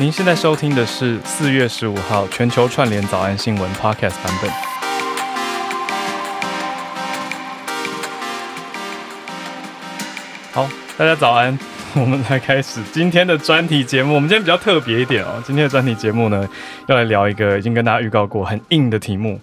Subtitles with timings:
[0.00, 4.48] 您现在收听的是四月十五号全球串联早安新闻 Podcast 版本。
[10.52, 11.58] 好，大家早安，
[12.00, 14.14] 我们来开始今天的专题节目。
[14.14, 16.48] 我们今天比较特别一点哦，今天的专题节目呢，
[16.86, 19.40] 要来聊一个已经跟大家预告过很硬的题目。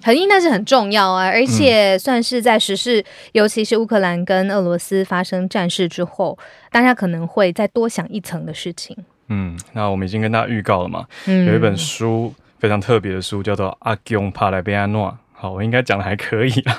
[0.00, 6.38] 很硬，但是很重要啊，而且算是在时事，嗯、尤其是乌克兰跟俄罗斯发生战事之后，
[6.70, 8.96] 大家可能会再多想一层的事情。
[9.28, 15.08] 嗯，那我们已经跟大家预告了嘛，嗯、有一本书非常特别的书，叫做《阿共打来变安诺》。
[15.32, 16.76] 好，我应该讲的还可以啊。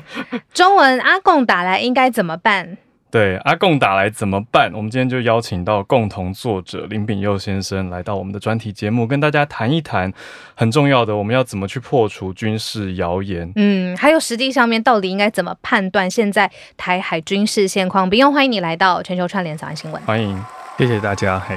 [0.52, 2.76] 中文，阿贡打来应该怎么办？
[3.10, 4.72] 对，阿贡打来怎么办？
[4.74, 10.10] 我们今天就邀请到共同作者林炳佑先生来到我们的专题节目，跟大家谈一谈
[10.54, 13.52] 很重要的，我们要怎么去破除军事谣言。
[13.56, 18.08] 嗯，还有实际上面到底应该怎么判断现在台海军事现况？
[18.08, 20.02] 炳佑，欢迎你来到全球串联早安新闻。
[20.02, 20.42] 欢迎，
[20.78, 21.38] 谢谢大家。
[21.38, 21.54] 嘿。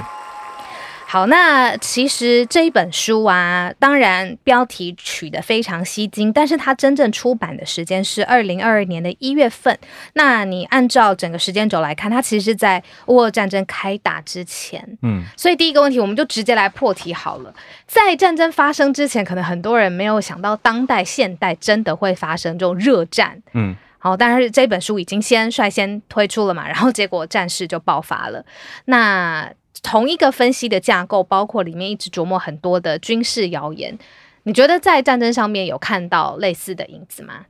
[1.16, 9.80] 好，那其实这一本书啊，当然标题取得非常吸睛，但是它真正出版的时间是二零二二年的一月份。
[10.16, 14.85] 那你按照整个时间轴来看，它其实是在乌俄战争开打之前。
[15.03, 17.53] 嗯，所以第一个问题，我们就直接来破题好了。
[17.88, 23.41] 在战争发生之前，可能很多人没有想到，当代现代真的会发生这种热战。
[23.53, 28.44] 嗯，好，但是这本书已经先率先推出了嘛，然后结果战事就爆发了。
[28.83, 29.50] 那
[29.86, 33.95] 同一个分析的架构，包括里面一直琢磨很多的军事谣言，
[34.44, 37.45] 你觉得在战争上面有看到类似的影子吗？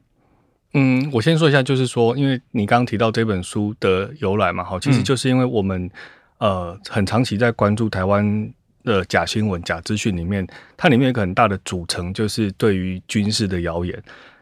[0.73, 5.85] 嗯，我先说一下，就是说，因为你刚刚提到这本书的由来嘛，哈，其实就是因为我们、
[6.39, 13.97] 嗯、呃很长期在关注台湾的假新闻、假资讯里面，它里面有一个很大的组成，就是对于军事的谣言。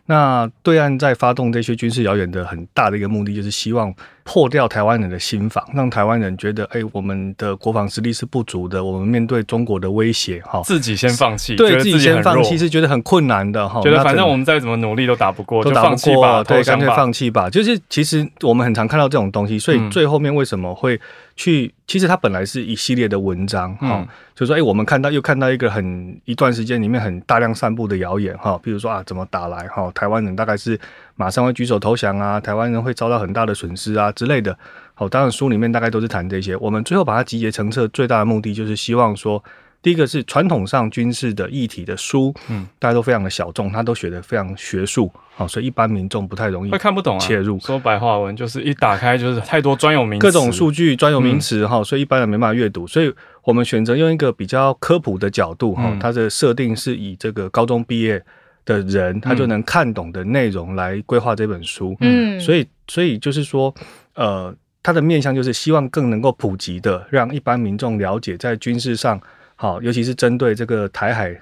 [0.06, 17.50] 那对岸在发动这些军事谣言的很大的一个目的，就是希望破掉台湾人的心防，让台湾人觉得，哎、欸，我们的国防实力是不足的，我们面对中国的威胁，哈，自己先放弃，对自己先放弃是觉得很困难的，哈，觉得反正我们再怎么努力都打不过，都打不过，对，干脆放弃吧。
[17.50, 21.00] 就是其实我们很常看到这种东西，所以最后面为什么会
[21.36, 21.74] 去？
[21.86, 30.80] 其实它本来是一系列的文章，哈、嗯，就是说，哎、欸，我们看到又看到一个很一段时间里面很大量散布的谣言，哈，比如说啊，怎么打来，哈，台湾人大概是
[31.16, 34.58] 马上会举手投降啊，台湾人会遭到很大的损失啊之类的，
[34.96, 36.56] 好，当然书里面大概都是谈这些。
[36.58, 39.44] 我们最后把它集结成册，最大的目的就是希望说。
[39.84, 47.60] 第一个是传统上军事的议题的书，嗯，大家都非常的小众，他都写得非常学术，好，所以一般民众不太容易会看不懂啊切入。
[47.60, 52.88] 说白话文就是一打开就是太多专有名词，各种数据、专有名词，哈，所以一般人没办法阅读。
[52.88, 53.14] 所以
[53.44, 58.24] 我们选择用一个比较科普的角度，哈，它的设定是以这个高中毕业
[58.64, 63.76] 的人他就能看懂的内容来规划这本书，嗯，所以所以就是说，
[64.16, 69.20] 呃，它的面向就是希望更能够普及的，让一般民众了解在军事上。
[69.64, 71.34] 好，尤其是针对这个台海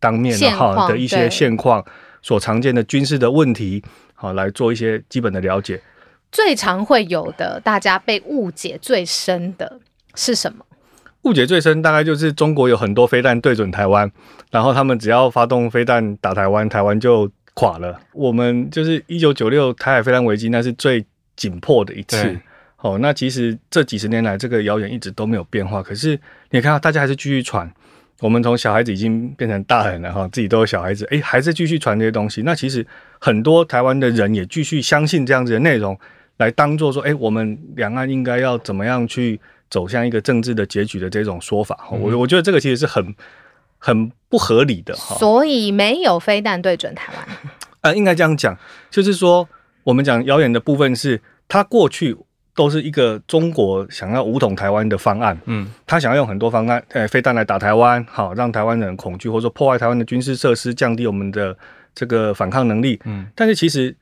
[0.00, 1.84] 当面的哈的一些现况
[2.22, 3.82] 所常见的军事的问题，
[4.14, 5.78] 好来做一些基本的了解。
[6.32, 9.78] 最常会有的，大家被误解最深的
[10.14, 10.64] 是什么？
[11.24, 14.10] 误解最深大概就是中国有很多飞弹对准台湾，
[14.50, 18.00] 然后他们只要发动飞弹打台湾，台湾就垮了。
[18.14, 21.04] 我们就是一九九六台海飞弹危机，那是最
[21.36, 22.40] 紧迫的一次。
[22.86, 25.82] 哦，那其实这几十年来，这个谣言一直都没有变化。
[25.82, 26.18] 可是
[26.50, 27.70] 你看到大家还是继续传。
[28.20, 32.40] 我们从小孩子已经变成大人了哈，自己都有小孩子，哎，还是继续传这些东西。
[32.42, 32.86] 那其实
[33.20, 35.98] 很多台湾的人也继续相信这样子的内容，
[36.38, 41.88] 来当做说，哎，我们两岸应该要怎么样去走向一个政治的结局的这种说法。
[41.90, 43.14] 我、嗯、我觉得这个其实是很
[43.76, 45.16] 很不合理的哈。
[45.16, 47.36] 所以没有飞弹对准台湾。
[47.82, 48.56] 呃，应该这样讲，
[48.90, 49.46] 就是说
[49.84, 52.16] 我们讲谣言的部分是它过去。
[52.56, 61.54] 都是一个中国想要武统台湾的方案，嗯，他想要用很多方案，呃，飞弹来打台湾，好让台湾人恐惧，或者说破坏台湾的军事设施，降低我们的
[61.94, 63.94] 这个反抗能力，嗯，但是其实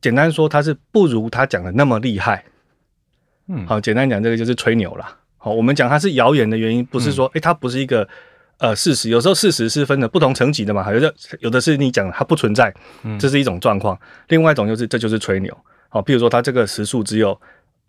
[0.00, 2.44] 简单说，他是不如他讲的那么厉害，
[3.48, 5.06] 嗯，好，简单讲这个就是吹牛了，
[5.36, 8.08] 好，我们讲它是谣言的原因，不是说，诶、嗯，它不是一个
[8.56, 12.72] 呃事实，有时候事实是分的不同层级的嘛，有的有的是你讲它不存在，
[13.20, 15.54] 这是一种状况，另外一种就是这就是吹牛，
[15.90, 17.38] 好，譬如说它这个时速只有。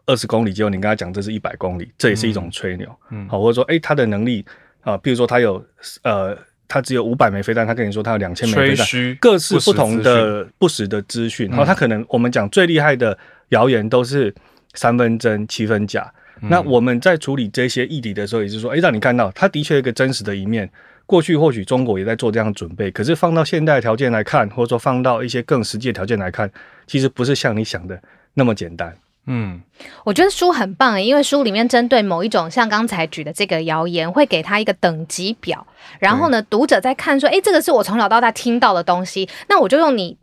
[0.06, 4.46] 二十公里，结果你跟他讲这是一百公里，这也是一种吹牛，嗯，好，或者说，诶，他的能力
[4.82, 5.64] 啊，比如说他有，
[6.04, 6.38] 呃，
[6.68, 8.88] 他只有五百枚飞弹，他跟你说他有两千枚飞弹，
[9.20, 13.18] 各式不同的不实的资讯，好，他可能我们讲最厉害的
[13.50, 14.34] 谣言都是
[14.74, 20.70] 三分真七分假，嗯，那我们在处理这些议题的时候，也就是说，诶，让你看到他的确一个真实的一面，
[21.08, 26.52] 过去或许中国也在做这样的准备，可是放到现代条件来看，或者说放到一些更实际的条件来看，
[26.86, 28.00] 其实不是像你想的
[28.36, 28.96] 那么简单。
[29.28, 29.60] 嗯，
[30.04, 35.66] 我觉得书很棒，因为书里面针对某一种像刚才举的这个谣言，会给他一个等级表，
[35.98, 40.16] 然后呢，读者在看说，哎，这个是我从小到大听到的东西，那我就用你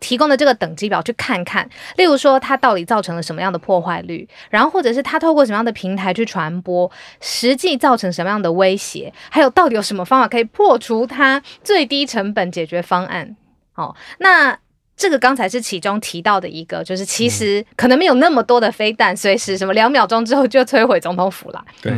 [0.00, 6.90] 提供的这个等级表去看看，例如说它到底造成了什么样的破坏率，然后或者是它透过什么样的平台去传播，
[7.20, 13.36] 实际造成什么样的威胁，还有到底有什么方法可以破除它最低成本解决方案。
[13.72, 14.58] 好，那。
[14.98, 21.64] 这个刚才是其中提到的一个，就是其实可能没有那么多的飞弹，随时什么两秒钟之后就摧毁总统府了。
[21.80, 21.94] 对，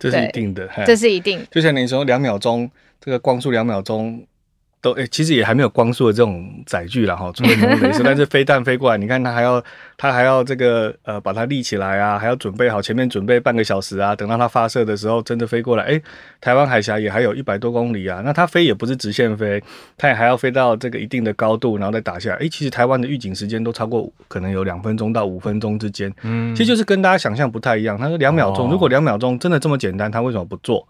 [0.00, 1.46] 这是一定的，这是一定。
[1.50, 2.68] 就像你说，两秒钟，
[3.00, 4.26] 这个光速两秒钟。
[4.80, 9.62] 都诶、欸，其实也还没有光速的这种载具了哈，除了雷射， 但是飞弹飞过来，你看它还要
[9.96, 16.02] 它还要这个呃把它立起来啊，还要准备好前面准备半个小时啊，等到它发射的时候真的飞过来，诶、欸，
[16.40, 19.60] 台湾海峡也还有一百多公里啊，那它飞也不是直线飞，
[19.96, 30.86] 它也还要飞到这个一定的高度，然后再打下来，诶、欸，其实台湾的预警时间都超过可能有两分钟到五分钟之间，嗯，其实就是跟大家想象不太一样，他说两秒钟，如果两秒钟真的这么简单，他为什么不做？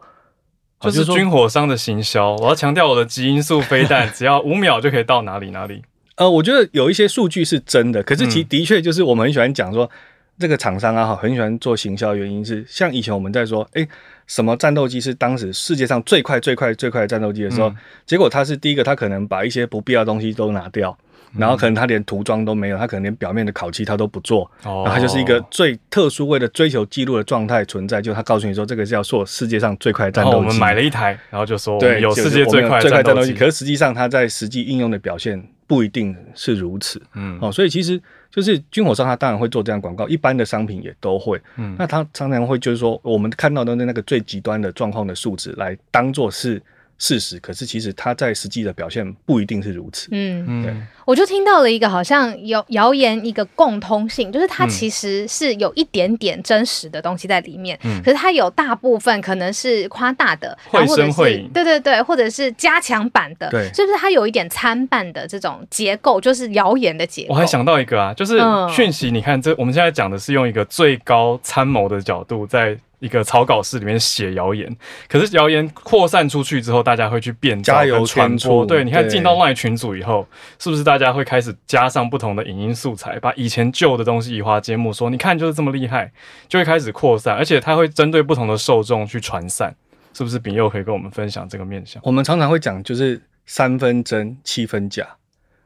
[0.80, 5.82] 就是军火商的行销，我要强调我的极音速飞弹， 只要五秒就可以到哪里哪里。
[6.16, 9.90] 呃，我觉得有一些数据是真的，可是其的确就是我们很喜欢讲说，
[10.38, 13.86] 这个厂商啊，哈，很喜欢做行销，原因是像以前我们在说，哎，
[14.26, 17.72] 什么战斗机是当时世界上最快最快最快的战斗机的时候，
[18.06, 20.96] 结果它是第一个，它可能把一些不必要的东西都拿掉。
[21.36, 30.36] 然后可能他连涂装都没有，他可能连表面的烤漆他都不做，哦、然后他就是一个最特殊为了追求记录的状态存在，就他告诉你说这个是要做世界上最快的战斗机。
[30.36, 33.34] 我们买了一台，然后就说对，有世界最快最快战斗机。
[33.34, 37.02] 可是实际上他在实际应用的表现不一定是如此。
[37.14, 41.40] 嗯，哦，所以其实就是军火商他当然会做这样广告，一般的商品也都会。
[41.56, 46.62] 嗯，那他常常会就是说我们看到的那个最极端的状况的数值来当做是。
[46.98, 50.08] 事实，可是其实他在实际的表现不一定是如此。
[50.10, 67.34] 嗯，嗯，我就听到了一个好像有谣言一个共通性，就是它其实是有一点点真实的东西在里面，嗯、可是它有大部分可能是夸大的，绘声绘影，对对对，或者是加强版的，对，是不是它有一点参半的这种结构，就是谣言的结构？
[67.34, 72.76] 我还想到一个啊，就是讯息，你看这我们现在讲的是用一个最高参谋的角度在。
[73.00, 74.76] 一个草稿室里面写谣言，
[75.08, 78.66] 可是谣言扩散出去之后，大家会去变加油传播。
[78.66, 80.26] 对，你看进到 LINE 群组以后，
[80.58, 86.10] 是不是大家会开始加上不同的影音素材，把以前旧的东西移花接木，说你看就是这么厉害，
[86.48, 89.74] 就会开始扩散，而且它会针对不同的受众去传散，
[90.12, 90.38] 是不是？
[90.38, 92.00] 丙佑可以跟我们分享这个面向？
[92.04, 95.06] 我们常常会讲，就是三分真，七分假。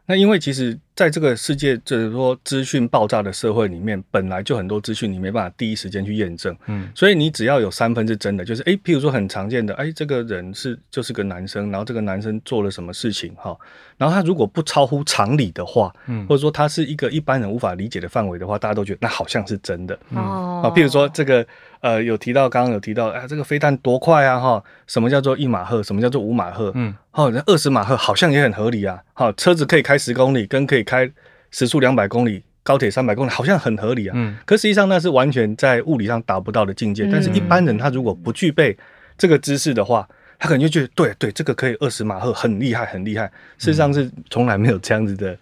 [0.06, 13.56] 那因为其实在这个世界，就是说资讯爆炸的社会里面，本来就很多资讯你没办法第一时间去验证，嗯，所以你只要有三分是真的，就是诶，譬如说很常见的，诶，这个人是就是个男生，然后这个男生做了什么事情哈，
[13.96, 21.46] 然后他如果不超乎常理的话，嗯，或者说他是一个一般人无法理解的范围的话，大家都觉得那好像是真的，哦，啊，譬如说这个。
[21.82, 31.10] 呃，有提到，刚刚有提到，哎，这个飞弹多快啊，哈，什么叫做一马赫，什么叫做五马赫，嗯，好，那二十马赫好像也很合理啊，好，车子可以开十公里，跟可以开
[31.50, 38.76] 时速两百公里，高铁三百公里，好像很合理啊，嗯，可实际上那是完全在物理上达不到的境界，嗯，但是一般人他如果不具备
[39.16, 40.08] 这个知识的话，
[40.38, 43.26] 他可能就觉得，对对，这个可以二十马赫，很厉害，很厉害，
[43.58, 45.36] 事实上是从来没有这样子的。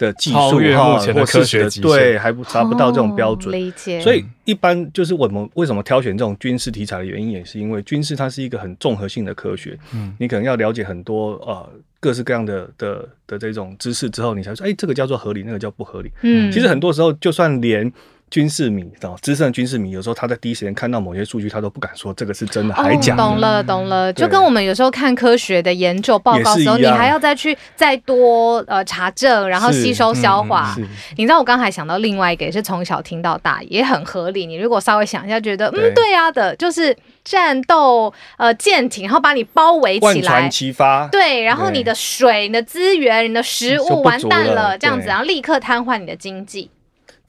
[0.00, 4.00] 的技术目前的科学的对还不达不到这种标准，哦、理解。
[4.00, 9.78] 所以一般就是我们为什么挑选这种军事题材的原因，也是因为军事它是一个很综合性的科学。
[9.92, 11.70] 嗯，你可能要了解很多呃
[12.00, 16.10] 各式各样的的的这种知识之后，你才说，哎，这个叫做合理，那个叫不合理。
[16.22, 17.92] 嗯，其实很多时候就算连。
[18.30, 23.22] 军事迷，知道资深的军事迷，有时候他在第一时间看到某些数据，他都不敢说这个是真的还假的。
[23.22, 30.74] 哦，懂了，懂了，就跟我们有时候看科学的研究报告的时候，你还要再去再多呃查证，然后吸收消化。
[30.78, 34.46] 嗯、你知道我刚才想到另外一个，也是从小听到大，也很合理。
[34.46, 41.08] 你如果稍微想一下，觉得嗯对呀、啊、的，就是战斗呃舰艇，然后把你包围起来，万船齐发。
[41.08, 46.70] 对，然后你的水、你的资源、你的食物完蛋了，这样子，然后立刻瘫痪你的经济。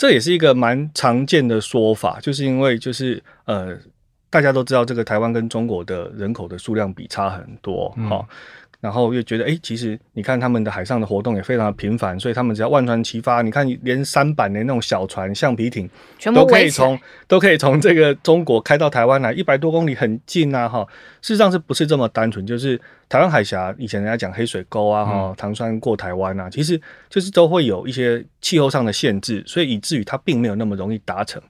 [0.01, 3.77] 这也是一个蛮常见的说法，就是因为就是呃，
[4.31, 8.27] 大家都知道这个台湾跟中国的人口的数量比差很多，哈、
[8.81, 15.89] 然后又觉得哎，其实你看他们的海上的活动也非常的频繁，所以他们只要万船齐发，你看连三板的那种小船、橡皮艇，
[16.35, 20.87] 都可以从都可以从这个中国开到台湾来，一百多公里很近啊，哈、哦，
[21.21, 22.45] 事实上是不是这么单纯？
[22.45, 22.81] 就是。
[23.11, 31.41] 台湾海峡以前人家讲黑水沟啊，哈，唐山过台湾啊，其实就是都会有一些气候上的限制，所以以至于它并没有那么容易达成。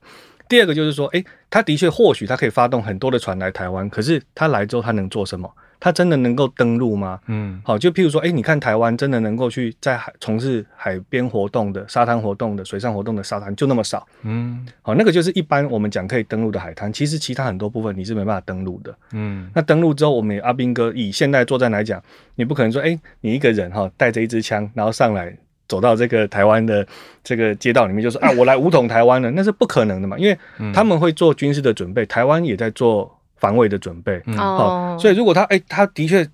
[0.49, 5.47] 第二个就是说，诶，它的确或许它可以发动很多的船来台湾，可是它来之后它能做什么？
[5.81, 7.19] 它真的能够登陆吗？
[7.25, 22.01] 嗯，好，就譬如说，哎、欸，你看台湾真的能够去在海从事海边活动的、沙滩活动的、水上活动的沙滩就那么少，嗯，好，那个就是一般我们讲可以登陆的海滩，其实其他很多部分你是没办法登陆的，嗯，那登陆之后，我们阿兵哥以现代作战来讲，
[22.35, 25.35] 你不可能说，哎、欸，你一个人哈带着一支枪，然后上来。
[25.67, 26.85] 走到这个台湾的
[27.23, 30.37] 这个街道里面，就说啊，我来武统台湾了，那是不可能的嘛，因为
[30.73, 36.25] 他们会做军事的准备，台湾也在做防卫的准备，好，所以如果他哎，他的确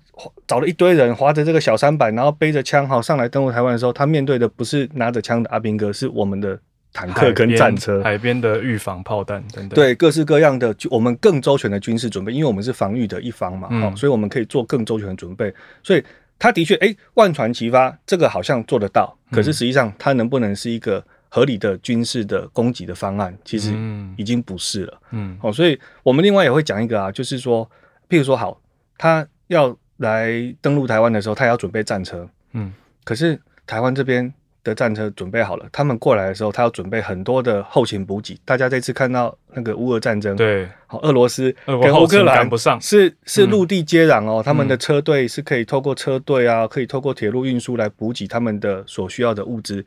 [0.46, 6.56] 找了一堆人，划着这个小舢板，然后背着枪哈上来登陆台湾的时候，他面对的不是拿着枪的阿兵哥，是我们的
[6.92, 16.04] 坦克跟战车，海边的预防炮弹等等，对，各式各样的，我们更周全的军事准备，因为我们是防御的一方嘛，好，所以我们可以做更周全的准备，所以。
[16.40, 19.12] 他的确，哎、欸，万船齐发，这个好像做得到。
[19.32, 23.72] 可是实际上，它能不能是一个合理的军事的攻击的方案，其实
[24.16, 25.00] 已经不是了。
[25.10, 27.68] 嗯，哦，所以我们另外也会讲一个啊，就是说，
[28.08, 28.60] 譬如说，好，
[28.96, 32.28] 他要来登陆台湾的时候，他要准备战车。
[32.52, 32.72] 嗯，
[33.04, 34.32] 可是台湾这边。
[34.64, 38.38] 的战车准备好了，他们过来的时候，他要准备很多的后勤补给。
[38.44, 44.42] 大家这次看到那个乌俄战争，对，好，俄罗斯跟乌克兰不上，是是陆地接壤哦。
[44.42, 49.82] 嗯、他们的车队是可以透过车队啊，可以透过铁路运输来补给他们的所需要的物资，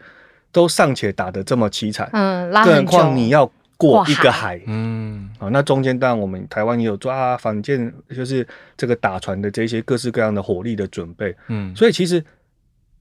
[0.51, 12.23] 都尚且打得这么凄惨，嗯，更何况你要过一个海，嗯，好，那中间当然我们台湾也有抓反舰，就是这个打船的这些各式各样的火力的准备，嗯，所以其实。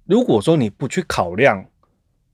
[0.06, 1.64] 如果说你不去考量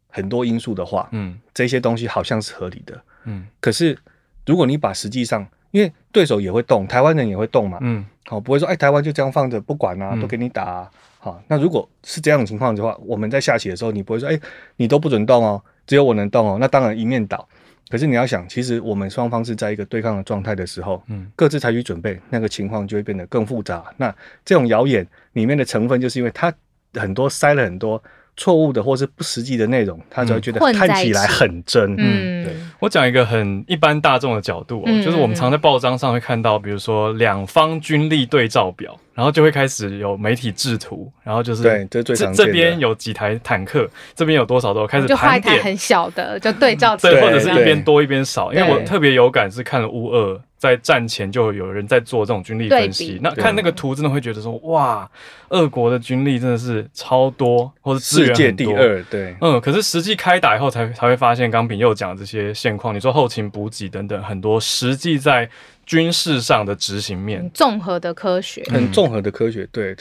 [0.08, 3.46] 很多因素的话，嗯，这些东西好像是合理的，嗯。
[3.60, 3.98] 可是
[4.46, 10.90] 如果你把实际上，因为对手也会动，台湾人也会动嘛，嗯，好，不会说哎，台湾就这样放着不管啊，都给你打啊，
[11.30, 11.42] 啊。
[11.48, 14.40] 那如果是这样的情况的话，我们在下棋的时候，你不会说哎，
[14.76, 17.48] 你都不准动哦，只有我能动哦，那当然一面倒。
[17.88, 23.84] 可是你要想，其实我们双方是在一个对抗的状态的时候，嗯，各自采取准备，那个情况就会变得更复杂。
[23.96, 24.14] 那
[24.44, 26.52] 这种谣言里面的成分，就是因为它。
[26.94, 28.02] 很多塞了很多
[28.36, 31.94] 错误的或是不实际的内容，他就会觉得看起来很真。
[31.98, 32.54] 嗯，对。
[32.78, 38.98] 我讲一个很一般大众的角度哦，嗯、就是我们常在报章上会看到，比如说两方军力对照表。
[39.16, 42.30] 然后就会开始有媒体制图，然后就是对，这最常。
[42.34, 46.94] 这边有几台坦克，这边有多少都开始盘点，就画一台很小的，就对照。
[46.98, 48.52] 对，或者是一边多一边少。
[48.52, 55.10] 因为我特别有感是看了乌俄在战前就有人在做这种军力分析，那看那个图真的会觉得说哇，
[55.50, 59.02] 俄国的军力真的是超多，或者资源很多，世界第二。
[59.04, 65.48] 对，嗯，可是实际开打以后才才会发现，刚炳又讲这些现况，你说后勤补给等等很多，实际在。
[65.86, 69.94] 军事上的执行面，综合的科学，很综合的科学，对。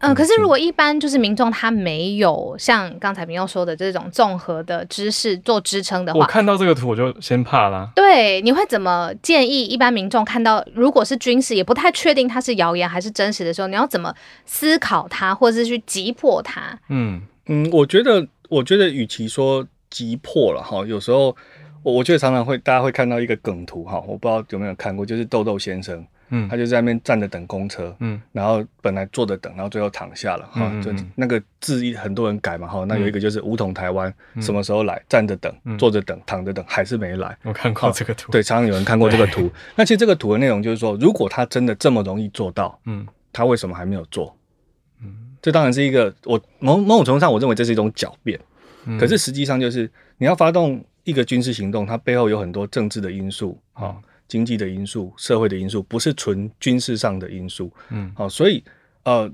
[0.00, 7.90] 嗯，可是如果一般就是民众他没有像刚才民佑说的这种综合的知识做支撑的话，我看到这个图我就先怕啦。
[7.94, 14.14] 对，你会怎么建议一般民众看到如果是军事也不太确定它是谣言还是真实的时候，你要怎么
[14.46, 16.78] 思考它，或者是去击破它？
[16.88, 21.36] 嗯嗯，我觉得，我觉得与其说击破了哈，有时候。
[21.84, 34.96] 我我觉得常常会大家会看到一个梗图哈，我不知道有没有看过，就是豆豆先生，嗯，他就在那边站着等公车，嗯，然后本来坐着等，然后最后躺下了，哈、嗯，就那个字一很多人改嘛，哈，那有一个就是五统台湾什么时候来？
[34.96, 37.36] 嗯、站着等，坐着等，躺着等，还是没来。
[37.44, 39.50] 我看过这个图，对，常常有人看过这个图。
[39.76, 44.36] 那其实这个图的内容就是说，如果他真的这么容易做到，嗯，他为什么还没有做？
[45.02, 48.38] 嗯，这当然是一个我某某种程度上，我认为这是一种狡辩，
[48.86, 50.84] 嗯、可是实际上就是你要发动。
[51.04, 53.96] 一个军事行动，它背后有很多政治的因素啊，
[54.28, 57.72] 经济的因素、社会的因素，不是纯军事上的因素。
[57.88, 58.62] 嗯，好，所以
[59.04, 59.28] 呃，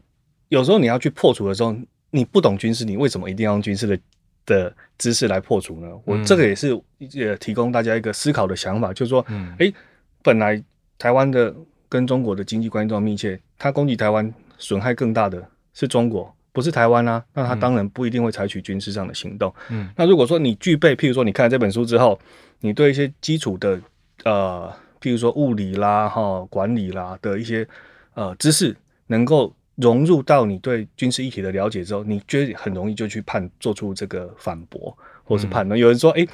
[0.49, 1.77] 有时候你要去破除的时候，
[2.11, 3.99] 你不懂军事，你为什么一定要用军事的
[4.47, 5.89] 的知识来破除呢？
[6.05, 9.75] 我这个也是也提供大家一个思考的想法，就是说，嗯，诶，
[10.23, 10.63] 本来
[10.97, 11.55] 台湾的
[11.89, 16.35] 跟中国的经济关系这么密切，它攻击台湾损害更大的是中国。
[16.53, 19.53] 不是台湾啊，那他当然不一定会采取军事上的行动。
[19.71, 22.17] 嗯，那如果说你具备，譬如说你看了这本书之后，
[22.61, 23.81] 你对一些基础的
[24.23, 24.73] 呃，
[25.05, 27.69] 譬如说物理啦、哈管理啦的一些
[28.15, 28.75] 呃知识，
[29.09, 35.79] 能够融入到你对军事议题的了解之后，你觉得很容易就去判做出这个反驳或是判断。
[35.79, 36.29] 嗯、有人说，哎、欸，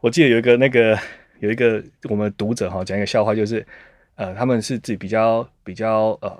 [0.00, 0.98] 我记得有一个那个
[1.40, 3.66] 有一个我们读者哈讲一个笑话，就是
[4.14, 6.34] 呃他们是自己比较比较呃。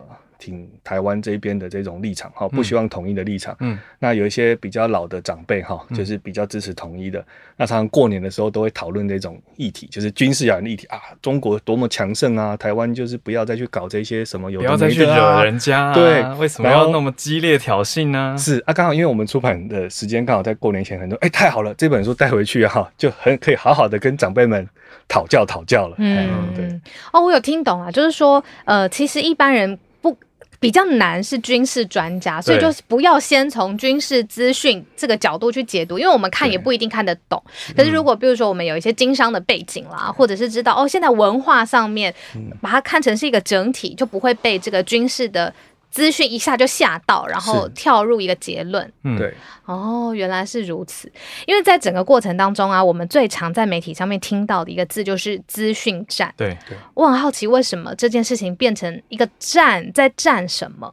[0.44, 3.56] 挺台湾这边的这种立场哈，不希望统一的立场。
[3.60, 7.18] 嗯，那有一些比较老的长辈哈，就是比较支持统一的。
[7.18, 7.24] 嗯、
[7.56, 15.94] 那常常过年的时候都会讨论这种议题，就是军事上的议题啊，中国多么强盛啊，台湾就是不要再去搞这些什么有的没的、啊、不要再去惹人家、啊。
[15.94, 18.36] 对，为什么要那么激烈挑衅呢？
[18.38, 24.68] 是啊，刚好因为我们出版的时间刚好在过年前，很多哎、欸，太好了，这本书带回去哈，就很可以好好的跟长辈们
[25.08, 25.96] 讨教讨教了。
[25.98, 26.68] 嗯，对。
[27.14, 29.78] 哦，我有听懂啊，就是说呃，其实一般人。
[30.64, 37.42] 比较难是军事专家，所以就是不要先从军事资讯这个角度去解读，因为我们看也不一定看得懂。
[37.76, 42.14] 可是如果比如说我们有一些经商的背景啦，或者是知道哦，现在文化上面
[42.62, 45.52] 把它看成是一个整体，就不会被这个军事的。
[45.94, 48.92] 资讯一下就吓到，然后跳入一个结论。
[49.04, 49.32] 嗯，对。
[49.64, 51.08] 哦，原来是如此。
[51.46, 56.34] 因为在整个过程当中啊，我们最常在媒体上面听到的一个字就是资讯战。
[56.36, 56.76] 对对。
[56.94, 60.92] 我很好奇，为什么这件事情变成一个战，在战什么？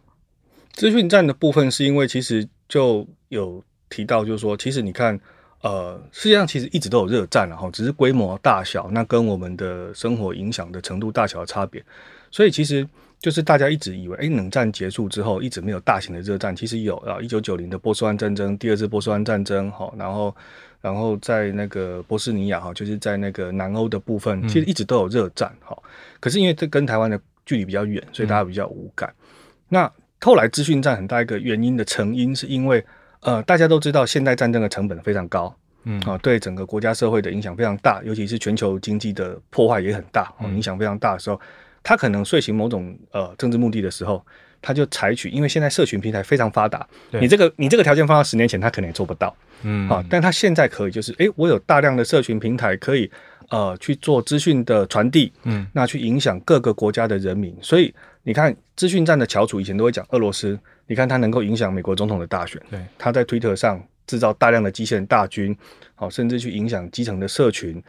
[0.74, 5.20] 资讯战的部分是因为其实就有提到，就是说，其实你看，
[5.64, 11.84] 呃，世界上其实一直都有热战，然后只是规模大小，那跟我们的生活影响的程度大小的差别。
[12.30, 12.88] 所以其实。
[13.22, 20.36] 就是大家一直以为，哎，冷战结束之后一直没有大型的热战，其实有啊，一九九零的波斯湾战争，第二次波斯湾战争，哈，然后，
[20.82, 25.90] 然后在那个波斯尼亚，哈，就是在那个南欧的部分，其实一直都有热战，哈、嗯。
[26.20, 29.08] 可是因为这跟台湾的距离比较远，所以大家比较无感。
[29.20, 29.26] 嗯、
[29.70, 32.84] 那后来资讯战很大一个原因的成因，是因为
[33.20, 41.40] 呃，大家都知道现代战争的成本非常高，嗯，啊，对整个国家社会的影响非常大，尤其是全球经济的破坏也很大，影响非常大的时候。
[41.84, 44.24] 他可能遂行某种呃政治目的的时候，
[44.62, 53.10] 他就采取，因为现在社群平台非常发达，你这个你这个条件放到十年前，他可能也做不到，嗯，啊，但他现在可以，就是哎、欸，我有大量的社群平台可以
[53.50, 65.58] 呃去做资讯的传递，嗯，那去影响各个国家的人民，所以你看资讯战的翘楚以前都会讲俄罗斯，你看他能够影响美国总统的大选，对，他在推特上制造大量的机器人大军，
[65.96, 67.82] 好，甚至去影响基层的社群。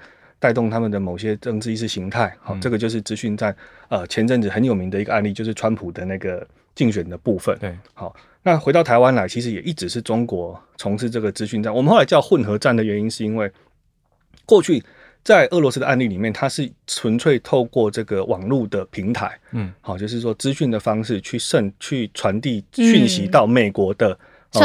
[0.43, 3.55] 带动他们的某些政治意识形态，好、嗯，这个就是资讯战。
[3.89, 6.45] 呃，前阵子很有名的一个案例，就是川普的那个
[6.75, 7.57] 竞选的部分。
[7.61, 11.73] 对，好，那回到台湾来，其实也一直是中国从事这个资讯战。
[11.73, 13.49] 我们后来叫混合战的原因，是因为
[14.45, 14.83] 过去
[15.23, 24.19] 在俄罗斯的案例里面，它是纯粹透过这个网络的平台，嗯，好，就是说资讯的方式去渗去传递讯息到美国的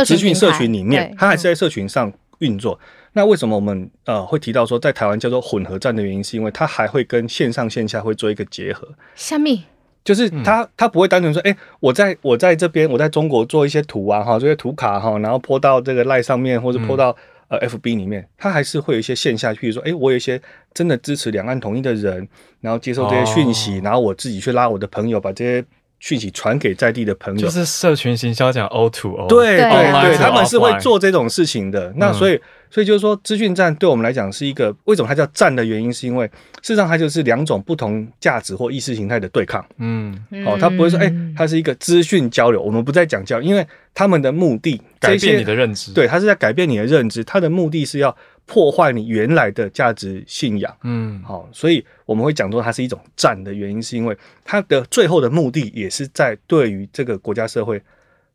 [0.03, 2.79] 资讯社群里面，它还是在社群上运作。
[3.17, 8.87] 那为什么我们呃会提到说在台湾叫做混合战的原因，是因为它还会跟线上线下会做一个结合。
[9.15, 9.63] 虾米？
[10.03, 17.15] 就是它它不会单纯说，哎、欸，我在我在这边我在中国做一些图啊哈，这些图卡哈，然后泼到这个赖上面或者泼到
[17.47, 20.39] 呃 FB 里面，它还是会有一些线下，譬如说，哎、欸，我有一些
[20.75, 22.27] 真的支持两岸统一的人，
[22.61, 25.65] 然后接受这些讯息，然后我自己去拉我的朋友，把这些。
[25.99, 29.67] 讯息传给在地的朋友，就是社群行销讲 O to O，对对
[30.03, 31.91] 对，他们是会做这种事情的。
[31.95, 36.25] 那所以，所以就是说，资讯战对我们来讲是一个为什么它叫战的原因，是因为
[36.61, 39.65] 事实上它就是两种不同价值或意识形态的对抗。
[39.77, 48.15] 嗯，好，它不会说，哎，它是一个资讯交流，我们不再讲交流，因为他们的目的改变你的认知，对，它是在改变你的认知，它的目的是要。
[48.49, 57.77] 破坏你原来的价值信仰，嗯，好，所以我们会讲说它是一种战的原因，是因为它的最后的目的也是在对于这个国家社会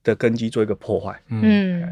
[0.05, 1.15] 的根基做一个破坏。
[1.29, 1.83] 嗯，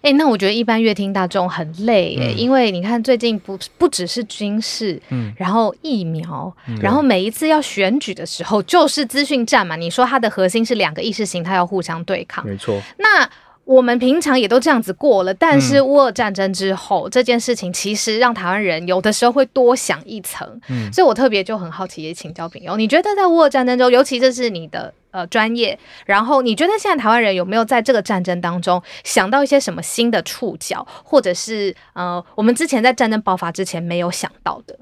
[0.00, 9.76] 哎、欸，那我觉得一般乐听大众很累，因为你看最近不不只是军事，嗯，然后疫苗，嗯、然后每一次要选举的时候就是资讯战嘛。
[9.76, 12.80] 你说它的核心是两个意识形态要互相对抗，没错。
[12.98, 13.28] 那
[13.64, 20.60] 我们平常也都这样子过了，但是乌俄战争之后，嗯、这件事情其实让台湾人有的时候会多想一层。
[20.68, 34.76] 嗯，所以我特别就很好奇，也请教秉祐，你觉得在乌俄战争中，尤其这是你的呃专业，然后你觉得现在台湾人有没有在这个战争当中想到一些什么新的触角，或者是呃我们之前在战争爆发之前没有想到的？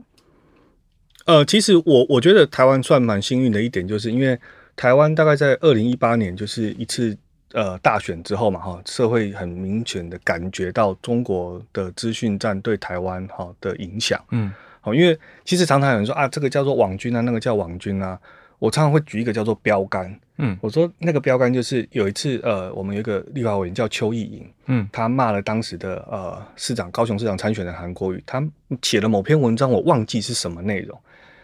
[1.27, 4.39] 呃，其实我我觉得台湾算蛮幸运的一点，就是因为
[4.75, 7.15] 台湾大概在二零一八年就是一次。
[7.53, 18.17] 呃，大选之后嘛，哈，社会很明显的感觉到中国的资讯战对台湾哈的影响，嗯，好，因为其实常常有人说啊，这个叫做网军啊，那个叫网军啊，
[18.61, 28.41] 我常常会举一个叫做标杆，嗯，我说那个标杆就是有一次，呃，我们有一个立法委员叫邱意莹，嗯，他骂了当时的呃市长高雄市长参选的韩国瑜，他
[28.83, 30.97] 写了某篇文章，我忘记是什么内容，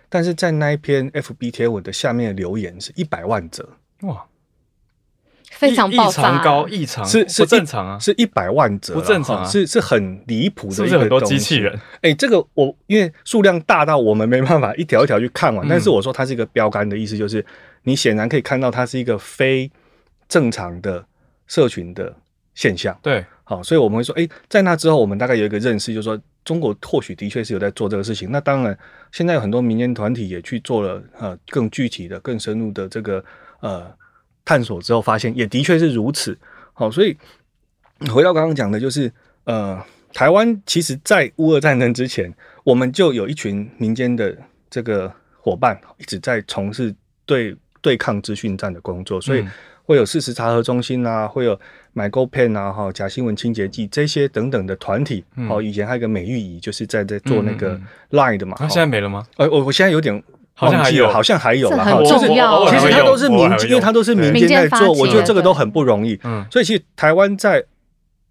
[0.08, 3.68] 但是在那一篇 FB 贴文的下面的留言是一百万则，
[4.02, 4.24] 哇。
[5.50, 11.72] 非常异常高，异常是是正常啊，是一百万折，不正常，是是很离谱的，是不是很多机器人？
[12.02, 17.44] 哎、欸，这个我因为数量大到我们没办法一条一条去看完，嗯、但是我说它是一个标杆的意思，就是
[17.84, 19.70] 你显然可以看到它是一个非
[20.28, 21.02] 正常的
[21.46, 22.14] 社群的
[22.54, 22.98] 现象。
[23.00, 28.30] 对，好，所以我们会说，哎、欸，在那之后，我们大概有一个认识，就是说中国或许的确是有在做这个事情。
[28.30, 28.76] 那当然，
[29.10, 33.24] 现在有很多民间团体也去做了呃更具体的、更深入的这个
[33.60, 33.90] 呃。
[34.46, 36.38] 探索之后发现，也的确是如此。
[36.72, 37.14] 好，所以
[38.08, 39.12] 回到刚刚讲的，就是
[39.44, 39.78] 呃，
[40.14, 42.32] 台湾其实，在乌俄战争之前，
[42.64, 44.36] 我们就有一群民间的
[44.70, 46.94] 这个伙伴一直在从事
[47.26, 49.20] 对对抗资讯战的工作。
[49.20, 49.44] 所以
[49.84, 51.58] 会有事实查核中心啊，会有
[51.94, 55.24] MyGoPen 啊，哈，假新闻清洁剂这些等等的团体。
[55.48, 57.80] 哦、嗯，以前还有一个美玉仪，就是在在做那个
[58.10, 58.56] Line 的嘛。
[58.60, 59.26] 那、嗯嗯、现在没了吗？
[59.36, 60.22] 呃，我我现在有点
[60.56, 61.84] 好像还有，好像还有了。
[61.84, 62.68] 很重要。
[62.68, 63.38] 其实它都是民，
[63.68, 66.18] 因为它都是民间在做，我觉得这个都很不容易。
[66.24, 67.64] 嗯，所以其实台湾在。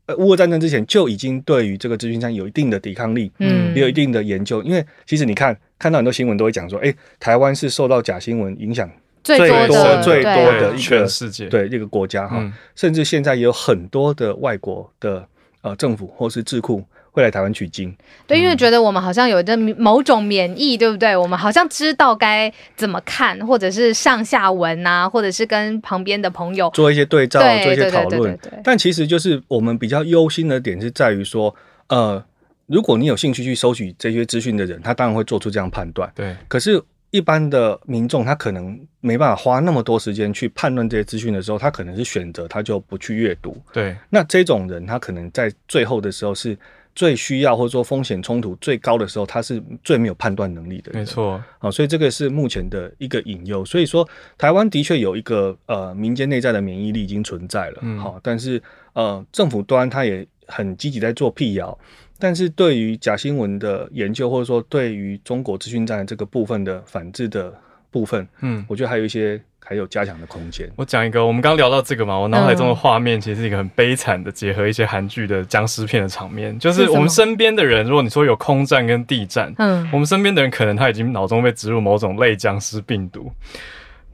[0.07, 4.61] 呃，乌俄战争之前就已经对于这个资讯战有一定的抵抗力，嗯，也有一定的研究。
[4.61, 8.87] 因为其实你看，看到很多新闻都会讲说，哎、欸，台湾是受到假新闻影响
[9.23, 12.39] 最多最多的一个全世界对一个国家哈，
[12.75, 15.27] 甚至现在也有很多的外国的
[15.63, 16.83] 呃政府或是智库。
[17.15, 17.95] 会来台湾取经，
[18.27, 21.15] 对，因为觉得我们好像有着某种免疫，对不对？
[21.15, 28.37] 我们好像知道该怎么看，或者是上下文啊，或者是跟旁边的朋友做一些对照，对做一些讨论。
[28.61, 31.55] 但其实就是我们比较忧心的点是在于说，
[31.87, 32.21] 呃，
[32.65, 36.11] 如果你有兴趣去收取这些资讯的人，他当然会做出这样判断。
[36.13, 36.83] 对，可是。
[37.11, 43.55] 一般的民众，他可能没办法花那么多时间去判断这些资讯的时候，他可能是选择他就不去阅读。
[43.71, 46.57] 对，那这种人，他可能在最后的时候是
[46.95, 50.91] 最需要，或者说风险冲突最高的时候，他是最没有判断能力的。
[50.93, 53.65] 没错，啊，所以这个是目前的一个隐忧。
[53.65, 57.79] 所以说，台湾的确有一个呃民间内在的免疫力已经存在了。
[57.81, 58.61] 嗯，好，但是
[58.93, 61.77] 呃政府端他也很积极在做辟谣。
[62.17, 67.53] 但是对于假新闻的研究，或者说对于中国资讯站这个部分的反制的
[67.95, 70.69] 部分，嗯，我觉得还有一些还有加强的空间。
[70.75, 83.31] 我讲一个，我们刚聊到这个嘛，我脑海中的画面其实是一个很悲惨的结合一些韩剧的僵尸片的场面，就是我们身边的人，如果你说有空战跟地战，嗯，我们身边的人可能他已经脑中被植入某种类僵尸病毒。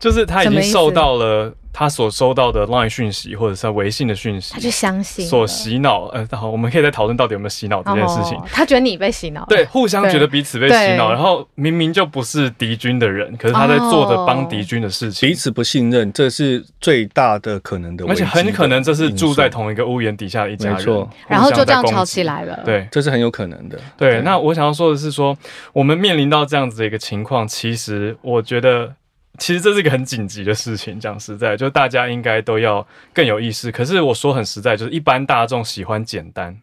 [0.01, 6.07] 就是他已经受到了他所收到的 LINE 讯息或者是微信的讯息，他就相信所洗脑。
[6.07, 8.37] 呃，好，我们可以再讨论到底有没有洗脑这件事情。
[8.51, 18.03] 他觉得你被洗脑，对，互相觉得彼此被洗脑，然后明明就不是敌军的人，可是他在做着帮敌军的事情，彼此不信任，这是最大的可能的。
[18.07, 22.59] 而且很可能这是住在同一个屋檐底下的一家人，没错，然后就这样吵起来了。
[22.65, 23.79] 对，这是很有可能的。
[23.95, 25.37] 对，那我想要说的是说，
[25.71, 28.93] 我们面临到这样子的一个情况，其实我觉得。
[29.37, 33.71] 其实这是一个很紧急的事情，讲实在，就大家应该都要更有意识。
[33.71, 36.57] 可是我说很实在，就是一般大众喜欢简单。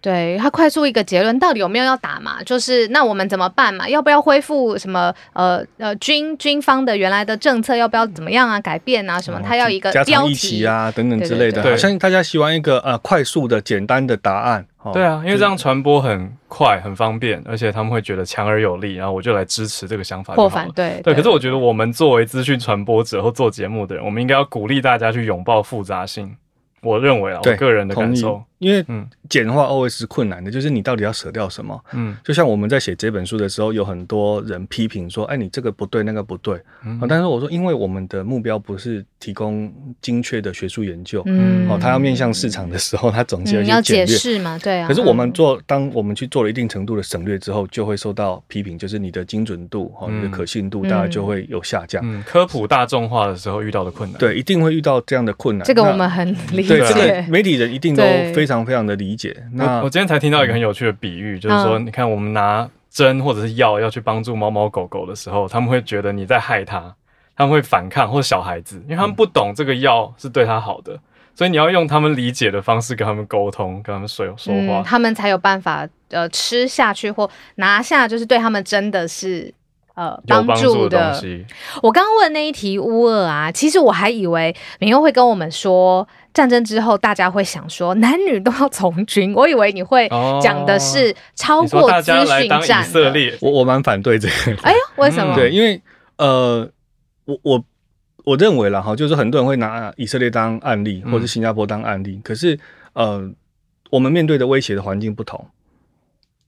[0.00, 2.40] 对，他快速一个结论，到底有没有要打嘛？
[2.44, 3.88] 就是那我们怎么办嘛？
[3.88, 7.74] 要不要恢复什么呃呃军军方的原来的政策？
[7.74, 8.60] 要不要怎么样啊？
[8.60, 9.40] 改变啊什么？
[9.42, 11.60] 他要一个标题啊等等之类的。
[11.60, 14.64] 好像大家喜欢一个呃快速的简单的答案。
[14.92, 20.34] 对啊，因为这样传播很快很方便，而且他们会觉得强而有力，然后我就来支持这个想法。
[20.34, 26.36] 或反对对，可是我觉得我们作为资讯传播者或做节目的人，我们应该要鼓励大家去拥抱复杂性。
[26.82, 28.84] 我认为啊，我个人的感受，因为
[29.28, 31.78] 简化 always 是困难的，就是你到底要舍掉什么？
[31.92, 36.60] 嗯，就像我们在写这本书的时候，有很多人批评说，哎，你这个不对，那个不对。
[36.84, 44.88] 嗯，但是我说，因为我们的目标不是提供精确的学术研究，嗯，哦，他要面向市场的时候，他总是要解释嘛，对啊。
[44.88, 52.00] 可是我们做，当我们去做了一定程度的省略之后，就会受到批评，就是你的精准度哦你的可信度，大概就会有下降。
[52.04, 55.66] 嗯，科普大众化的时候遇到的困难，对，一定会遇到这样的困难。
[55.66, 56.78] 这个我们很理解。
[56.78, 59.36] 对，这个媒体人一定都非常非常的理解。
[59.52, 66.94] 那我今天才听到一个很有趣的比喻，就是说，你看我们拿针或者是药要去帮助猫猫狗狗的时候，他们会觉得你在害它，
[67.36, 70.98] 他们会反抗，或者小孩子，因为他们不懂这个药是对他好的，
[71.34, 79.52] 所以你要用他们理解的方式跟他们沟通，跟他们说说话，他们才有办法呃吃下去或拿下，就是对他们真的是。
[79.96, 81.44] 呃，帮助的东西。
[81.82, 90.06] 我刚刚问那一题乌俄啊，其实我还以为明佑会跟我们说，战争之后大家会想说男女都要从军，我以为你会
[90.42, 92.82] 讲的是超过资讯战。
[92.82, 94.62] 以色列，我我蛮反对这个。
[94.62, 95.34] 哎呦，为什么？
[95.34, 95.80] 对，因为
[96.18, 96.68] 呃，
[97.24, 97.64] 我我
[98.24, 102.58] 我认为啦哈，就是很多人会拿以色列当案例，或者新加坡当案例，嗯、可是
[102.92, 103.30] 呃，
[103.88, 105.46] 我们面对的威胁的环境不同。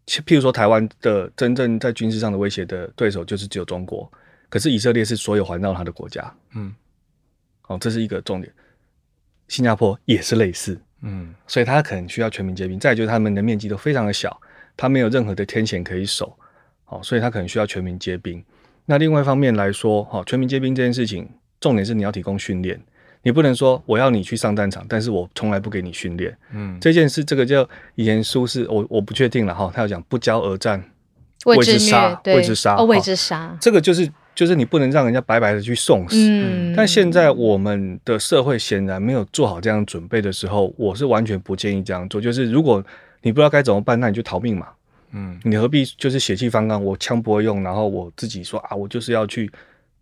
[0.08, 4.10] 譬如说，台湾的真正在军事上的威胁的对手就是只有中国，
[4.48, 6.74] 可是以色列是所有环绕它的国家，嗯，
[7.66, 8.52] 哦，这是一个重点。
[9.48, 12.80] 新加坡也是类似，嗯，所以它可能需要全民皆兵。
[12.80, 14.40] 再就是他们的面积都非常的小，
[14.76, 16.36] 它没有任何的天险可以守，
[16.86, 18.42] 哦，所以它可能需要全民皆兵。
[18.86, 21.28] 那另外一方面来说，哦，全民皆兵这件事情，
[21.60, 22.80] 重点是你要提供训练。
[23.28, 26.34] 你不能说我要你去上战场，但是我从来不给你训练。
[26.50, 29.70] 嗯，这件事，这个叫以前书是我我不确定了哈。
[29.74, 30.82] 他要讲不教而战，
[31.44, 33.54] 谓之杀，谓之杀，谓之杀。
[33.60, 36.16] 这个就是就是你不能让人家白白的去送死。
[36.16, 42.18] 嗯，但现在我们的社会显然没有做好这样准备的时候，我是完全不建议这样做。
[42.18, 42.82] 就是如果
[43.20, 44.68] 你不知道该怎么办，那你就逃命嘛。
[45.12, 49.52] 嗯，你何必就是血气方刚，我枪不会用，然后我自己说啊，我就是要去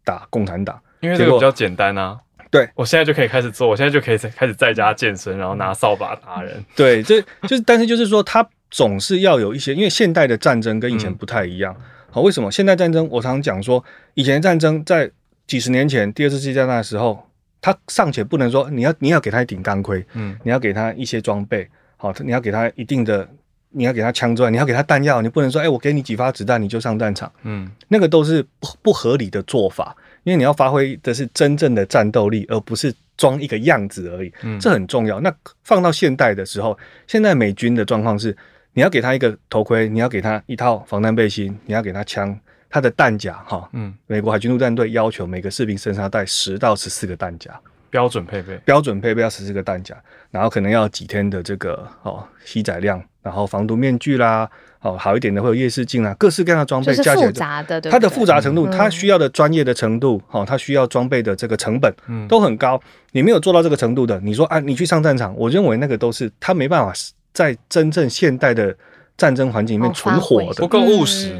[0.04, 2.20] 打共产党，因为这个比较简单啊。
[2.50, 6.64] 对，我现在就可以开始做，我现在就可以开始在家健身，然后拿扫把打人。
[6.74, 11.74] 对，这就是，但是就是说，他总是要有一些，因为现代的战争跟以前不太一样。
[12.10, 13.08] 好，为什么现代战争？
[13.10, 15.10] 我常常讲说，以前的战争在
[15.46, 17.28] 几十年前，第二次世界大战的时候，
[17.60, 23.28] 他尚且不能说你要你要给他一顶钢盔，嗯，你要给他一些装备，好，你要给他一定的。
[23.70, 29.94] 你要给他枪之外，你要给他弹药，你不能说，哎、欸，我给你几发子弹你就上战场，嗯，那个都是不不合理的做法，
[30.26, 35.20] 因为你要发挥的是真正的战斗力，而不是装一个样子而已，嗯，这很重要。
[35.20, 38.36] 那放到现代的时候，现在美军的状况是，
[38.72, 42.36] 你要给他一个头盔，你要给他一套防弹背心，你要给他枪，
[42.68, 47.48] 他的弹夹，哈，嗯，美国海军陆战队要求每个士兵身上要带十到十四个弹夹。
[47.88, 49.96] 标准配备，标准配备要十四个弹夹，
[50.32, 54.50] 然后可能要几天的这个哦吸载量，然后防毒面具啦，
[54.86, 62.80] 哦好一点的会有夜视镜啊，各式各样的装备加起来，复杂的，它的复杂程度，它需要的专业的程度，哦，它需要装备的这个成本，嗯，都很高。
[63.12, 66.92] 你没有做到这个程度的，你说啊，你去上战场，我认为那个都是他没办法
[67.32, 68.74] 在真正现代的
[69.16, 71.32] 战争环境里面存活的，不够务实，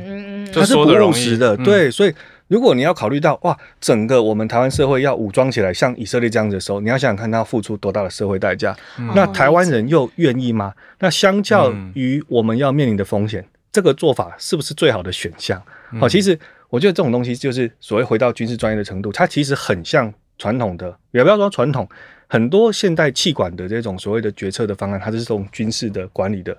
[0.53, 2.13] 他是不务实的，对，所以。
[2.49, 8.77] 如果你要考虑到哇，整个我们台湾社会要武装起来，像以色列这样子的时候，你要想想看，他要付出多大的社会代价。
[8.99, 10.73] 嗯、那台湾人又愿意吗？
[11.01, 15.59] 那相较于我们要面临的风险，嗯、这个做法是不是最好的选项？
[15.99, 21.89] 好、嗯，其实我觉得这种东西就是所谓回到军事专业的程度，它其实很像传统的，也不要说传统，
[22.29, 26.57] 很多现代气管的这种所谓的决策的方案，它是这种军事的管理的。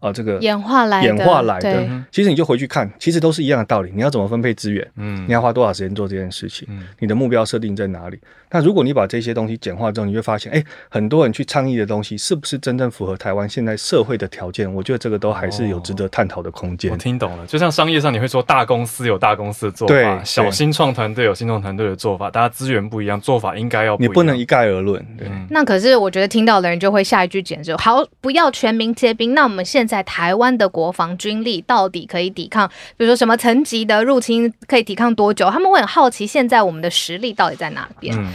[0.00, 3.92] 啊，这个演化来演化来的，其实你就回去看，其实都是一样的道理。
[3.94, 4.86] 你要怎么分配资源？
[4.96, 6.66] 嗯，你要花多少时间做这件事情？
[6.70, 8.18] 嗯，你的目标设定在哪里？
[8.52, 14.72] 那如果你把这些东西简化之后，你会发现，哎，很多人去倡议的东西，是不是真正符合台湾现在社会的条件？
[14.74, 16.90] 我觉得这个都还是有值得探讨的空间。
[16.90, 24.02] 我听懂了，就像商业上，你会说大公司有大公司的做法，小新创团队有新创团队的做法，大家资源不一样，做法应该要不。
[24.02, 25.00] 你不能一概而论。
[25.16, 29.34] 对，那可是我觉得听到的人就会下一句简直好，不要全民皆兵。
[29.34, 35.50] 那我们现在台湾的国防军力到底可以抵抗，比如说什么层级的入侵，可以抵抗多久？
[35.50, 38.16] 他们会很好奇，现在我们的实力到底在哪边？
[38.16, 38.32] 嗯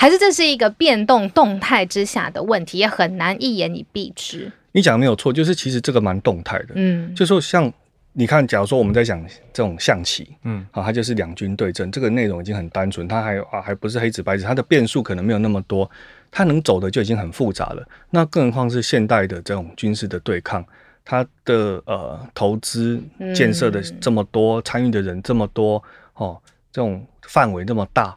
[0.00, 4.48] 还是这是一个变动动态之下的问题，也很难一言以蔽之。
[4.70, 6.66] 你讲的没有错，就是其实这个蛮动态的。
[6.74, 7.72] 嗯，就说像
[8.12, 9.20] 你看，假如说我们在讲
[9.52, 15.90] 这种象棋，嗯，好，它就是两军对阵，这个内容已经很单纯，它还啊还不是黑纸白纸，它的变数可能没有那么多，
[16.30, 17.84] 它能走的就已经很复杂了。
[18.10, 20.64] 那更何况是现代的这种军事的对抗，
[21.10, 23.02] 它的呃投资
[23.34, 26.38] 建设的这么多，参与的人这么多，哦，
[26.70, 28.14] 这种范围这么大。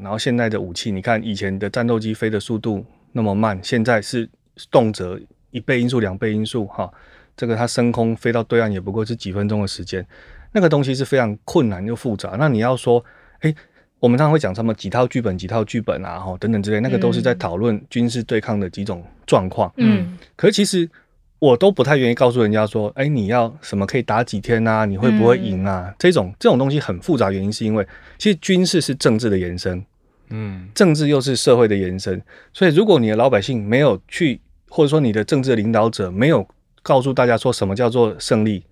[0.00, 4.28] 然后现在的武器，你看以前的战斗机飞的速度那么慢，现在是
[4.72, 5.16] 动辄
[5.52, 6.92] 一倍音速、两倍音速，哈，
[7.36, 10.04] 这个它升空飞到对岸也不过是几分钟的时间，
[10.50, 12.34] 那个东西是非常困难又复杂。
[12.36, 13.02] 那你要说，
[13.38, 13.54] 哎，
[14.00, 19.72] 我们常常会讲什么几套剧本、几套剧本啊，哈，等等之类，那个都是在讨论军事对抗的几种状况。
[19.76, 20.90] 嗯，可是其实
[21.38, 24.84] 我都不太愿意告诉人家说，哎，你要什么可以打几天啊？
[24.84, 25.86] 你会不会赢啊？
[25.88, 27.86] 嗯、这种这种东西很复杂，原因是因为。
[28.18, 29.84] 其实军事是政治的延伸，
[30.30, 32.22] 嗯，政治又是社会的延伸，
[32.54, 36.46] 所以如果你的老百姓没有去，或者说你的政治领导者没有
[36.82, 38.64] 告诉大家说什么叫做胜利，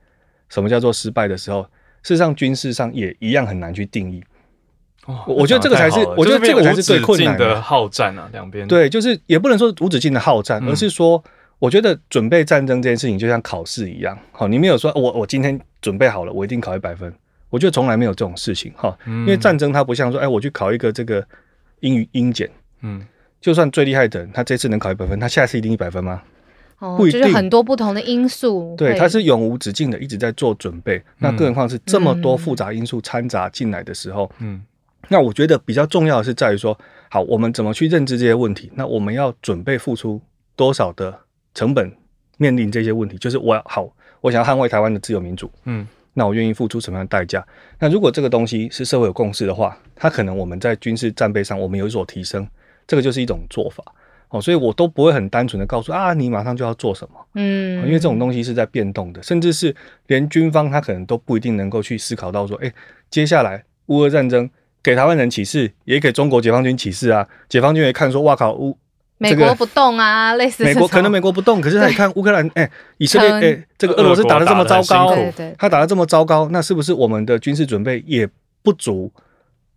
[0.48, 1.62] 什么叫做失败的时候，
[2.02, 4.24] 事实上军事上也一样很难去定义。
[5.04, 11.22] 哦，我觉得这个才是，我觉得这个才是最困难的好战啊，两边对，就是也不能说无止境的好战，而是说，
[11.58, 17.12] 我觉得准备战争这件事情就像考试一样，好，你没有说我我今天准备好了，我一定考一百分。
[17.50, 21.24] 我觉得从来没有这种事情哈，因为战争它不像说，哎，我去考一个这个
[21.80, 22.50] 英语英检，
[22.82, 23.06] 嗯，
[23.40, 26.20] 就算最厉害的人，他这次能考一百分，他下次一定一百分吗？
[26.80, 28.74] 哦，不一定，就是很多不同的因素。
[28.76, 34.60] 对，他是永无止境的一直在做准备，那更何况是这么多复杂因素掺杂进来的时候，嗯，
[35.08, 36.76] 那我觉得比较重要的是在于说，
[37.08, 38.68] 好，我们怎么去认知这些问题？
[38.74, 40.20] 那我们要准备付出
[40.56, 41.20] 多少的
[41.54, 41.90] 成本
[42.36, 43.16] 面临这些问题？
[43.16, 43.88] 就是我要好，
[44.20, 45.86] 我想要捍卫台湾的自由民主，嗯。
[46.16, 47.44] 那我愿意付出什么样的代价？
[47.80, 52.46] 那如果这个东西是社会有共识的话，它可能我们在军事战备上我们有所提升，
[52.86, 53.82] 这个就是一种做法
[54.28, 54.40] 哦。
[54.40, 59.74] 所以我都不会很单纯的告诉啊，你马上就要做什么，嗯，因为这种东西是在变动的，甚至是
[60.06, 62.72] 连军方他可能都不一定能够去思考到说，哎，
[63.10, 64.48] 接下来乌俄战争
[64.84, 68.78] 给台湾人启示，也给中国解放军启示啊，解放军也看说，哇靠乌。
[69.18, 75.16] 美国不动啊，类似美国可能美国不动，可是他一看乌克兰，哎，以色列，哎，这个俄罗斯打的这么糟糕，
[75.56, 78.28] 他打的这么糟糕，那是不是我们的军事准备也
[78.62, 79.10] 不足？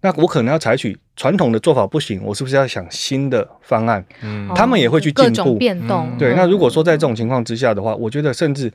[0.02, 4.04] 那我可能要采取传统的做法不行，我是不是要想新的方案？
[4.22, 6.10] 嗯，他们也会去进步变动。
[6.18, 8.72] 对，那如果说在这种情况之下的话，我觉得甚至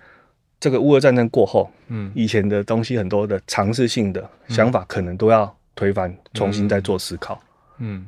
[0.59, 7.41] 这个乌俄战争过后，嗯，以前的东西很多的尝试性的想法，可能都要推翻，重新再做思考。
[7.79, 8.07] 嗯。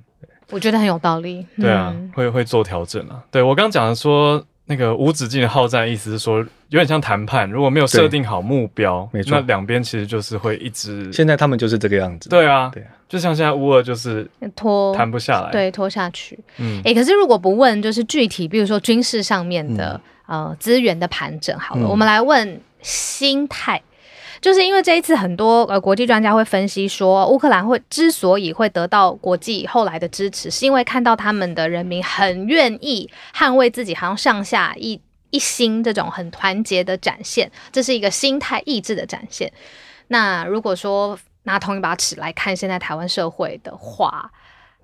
[0.55, 1.47] 我觉得很有道理。
[1.61, 3.23] 对啊，嗯、会会做调整啊。
[3.31, 4.43] 对我刚讲的说。
[4.67, 11.13] 那个无止境的好战，意思是说有点像谈判，如果没有设定好目标，没错，那两边其实就是会一直。
[11.13, 12.31] 现在他们就是这个样子。
[12.31, 16.39] 对啊，对啊，就像现在乌二就是拖谈不下来，对，拖下去。
[16.57, 23.83] 嗯，哎、欸，可是如果不问，就是具体，比如说军事上面的、嗯、呃资源的盘整，好了，嗯、我们来问心态。
[24.45, 39.51] 就是因为这一次，很多呃国际专家会分析说，乌克兰会之所以会得到国际后来的支持，是因为看到他们的人民很愿意捍卫自己，好像上下一一心这种很团结的展现，这是一个心态意志的展现。
[40.09, 44.31] 那如果说拿同一把尺来看现在台湾社会的话，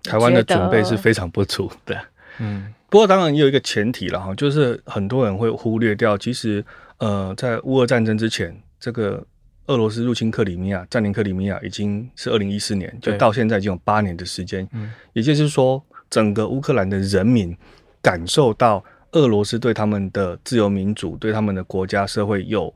[0.04, 2.00] 台湾的准备是非常不足的。
[2.38, 6.64] 嗯，不过当然也有一个前提了哈，就是很多人会忽略掉，其实
[6.96, 9.22] 呃在乌俄战争之前这个。
[9.70, 14.68] 俄罗斯入侵克里米亚，占领克里米亚已经是二零一四年，就到现在已经有八年的时间。
[14.72, 15.80] 嗯，也就是说，
[16.10, 17.56] 整个乌克兰的人民
[18.02, 22.74] 感受到俄罗斯对他们的自由民主、对他们的国家社会有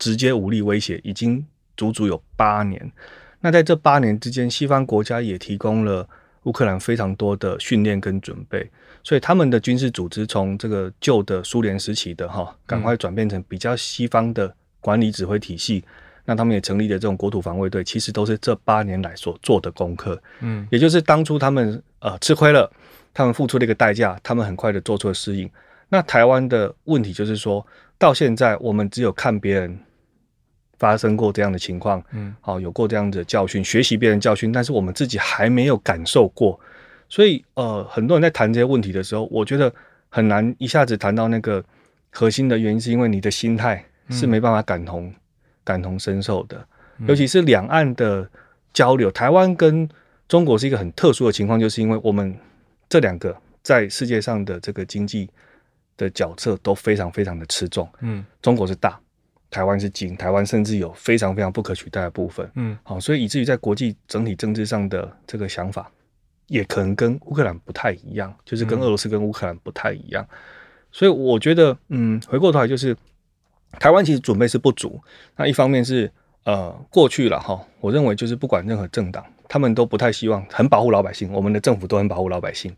[0.00, 1.46] 直接武力威胁，已经
[1.76, 2.90] 足足有八年。
[3.38, 6.08] 那在这八年之间，西方国家也提供了
[6.42, 8.68] 乌克兰非常多的训练跟准备，
[9.04, 14.52] 所以他们的军事组织从这个旧的苏联时期的哈，赶快转变成比较西方的。
[14.80, 15.84] 管理指挥体系，
[16.24, 20.20] 那他们也成立了这种国土防卫队，其实都是这八年来所做的功课。
[20.40, 22.70] 嗯，也就是当初他们呃吃亏了，
[23.12, 25.50] 他们付出了一个代价，他们很快的做出了适应。
[25.88, 27.66] 那台湾的问题就是说，
[27.98, 29.78] 到现在我们只有看别人
[30.78, 36.58] 发生过这样的情况，嗯，好，有过这样的教训，学习别人教训，但是我们自己还没有感受过。
[37.08, 39.72] 所以呃，很多人在谈这些问题的时候，我觉得
[40.08, 41.64] 很难一下子谈到那个
[42.10, 43.84] 核心的原因，是因为你的心态。
[44.10, 45.12] 是没办法感同
[45.64, 46.66] 感同身受的，
[47.06, 48.28] 尤其是两岸的
[48.72, 49.10] 交流。
[49.10, 49.88] 台湾跟
[50.28, 52.36] 中国是一个很特殊的情况，就是因为我们
[52.88, 55.28] 这两个在世界上的这个经济
[55.96, 57.88] 的角色都非常非常的吃重。
[58.00, 58.98] 嗯，中国是大，
[59.50, 62.50] 台湾是精，台湾甚至有非常非常不可取代的部分。
[62.54, 65.90] 嗯，好，所以以至于在国际整体政治上的这个想法，
[66.46, 70.26] 也可能跟乌克兰不太一样，就是跟俄罗斯跟乌克兰不太一样。
[70.92, 72.96] 所以我觉得，嗯，回过头来就是。
[73.78, 75.00] 台湾其实准备是不足，
[75.36, 76.10] 那一方面是
[76.44, 82.74] 呃过去了哈，我认为就是不管任何政党，他们都不太希望很保护老百姓，我们的政府都很保护老百姓，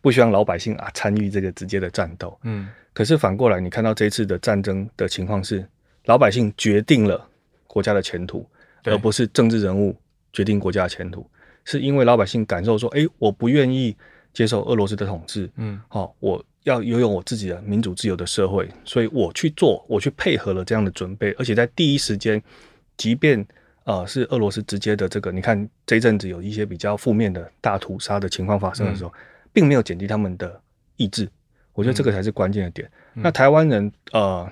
[0.00, 2.36] 不希望老百姓啊参与这个直接的战斗。
[2.42, 5.64] 嗯，可是反过来，你看到这一次的战争的情况是，
[6.06, 7.28] 老百姓决定了
[7.66, 8.44] 国家的前途，
[8.84, 9.94] 而不是政治人物
[10.32, 11.24] 决定国家的前途，
[11.64, 13.94] 是因为老百姓感受说，哎，我不愿意
[14.32, 15.50] 接受俄罗斯的统治。
[15.56, 16.42] 嗯，好，我。
[16.64, 22.42] 要拥有我自己的民主自由的社会，所以我去做，我去配合了这样的准备，而且在第一时间，
[22.98, 23.44] 即便
[23.84, 29.20] 呃是俄罗斯直接的这个，你看这一阵子有一些比较负面的大屠杀的情况发生的时候，嗯、
[29.54, 30.60] 并没有减低他们的
[30.96, 31.26] 意志，
[31.72, 32.90] 我觉得这个才是关键的点。
[33.14, 34.46] 嗯、那台湾人呃，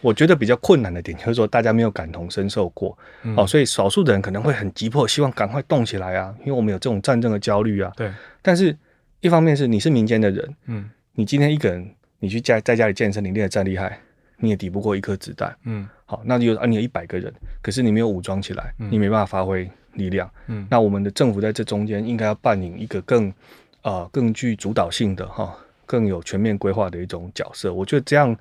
[0.00, 7.92] 我觉得比较困难的点就是说，大家没有感同身受过，嗯、哦，所以少数的人可能会很急迫，希望赶快动起来啊，因为我们有这种战争的焦虑啊。
[7.96, 8.12] 对，
[8.42, 8.76] 但是
[9.20, 10.90] 一方面是你是民间的人，嗯。
[11.20, 11.86] 你今天一个人，
[12.18, 14.00] 你去家在家里健身，你练得再厉害，
[14.38, 15.54] 你也抵不过一颗子弹。
[15.64, 17.30] 嗯，好，那就啊，你有一百个人，
[17.60, 20.30] 可是你没有武装起来，嗯、你没办法发挥力量。
[20.46, 23.30] 嗯，那我们的政府在这中间应该要扮演一个更
[23.82, 25.54] 呃更具主导性的哈，
[25.84, 27.70] 更有全面规划的一种角色。
[27.70, 28.34] 我觉得这样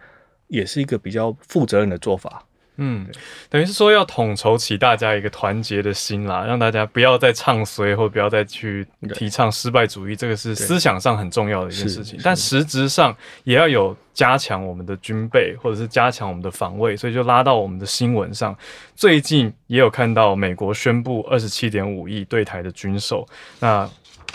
[0.47, 2.45] 也是一个比较负责任的做法。
[2.81, 3.05] 嗯，
[3.49, 12.19] 等于是说要统筹起大家一个团结的心啦，让大家不要再唱衰，或不要再去提倡失败主义，这个是思想上很重要的一件事情。
[12.23, 18.57] 但实质上也要有加强我们的军备，或者是加强我们的防卫，所以就拉到我们的新闻上。
[18.95, 23.27] 最近也有看到美国宣布二十七点五亿对台的军售，
[23.59, 23.89] 那。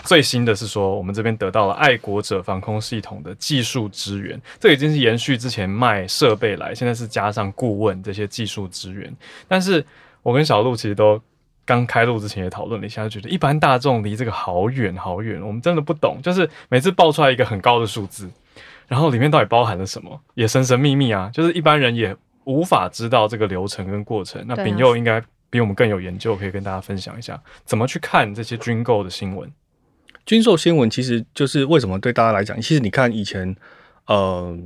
[0.05, 9.13] 最新的是说，我们这边得到了爱国者防空系统的技术支援，这已经是延续之前卖设备来，现在是加上顾问这些技术支援。
[9.47, 9.85] 但是
[10.21, 11.19] 我跟小鹿其实都
[11.65, 16.19] 刚开录之前也讨论了一下，就觉得一般大众离这个好远好远，我们真的不懂。
[16.21, 18.29] 就是每次报出来一个很高的数字，
[18.87, 24.43] 然后里面到底包含了什么，也神神秘秘啊，就是一般人也无法知道这个流程跟过程。
[24.47, 29.51] 那丙佑应该比我们更有研究，可以跟大家分享一下怎么去看这些军购的新闻。
[30.25, 33.55] 军售新闻其实就是为什么对大家来讲，其实你看以前，
[34.07, 34.57] 呃，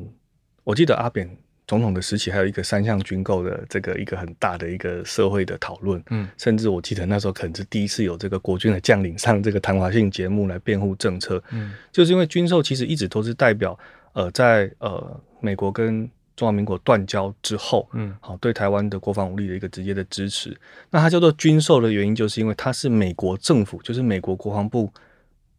[0.63, 1.29] 我记得阿扁
[1.67, 13.77] 总统的时期还有一个三项军购的这个一个很大的一个社会的讨论，嗯，甚至我记得那时候可能是第一次有这个国军的将领上这个谈话性节目来辩护政策，嗯，就是因为军售其实一直都是代表
[14.13, 20.57] 呃在呃美国跟中华民国断交之后，嗯，好对台湾的国防武力的一个直接的支持，
[20.89, 24.89] 那它叫做军售的原因，就是因为它是美国政府，就是美国国防部。